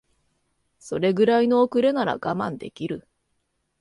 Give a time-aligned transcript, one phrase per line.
[0.79, 3.07] それぐらいの遅れなら我慢できる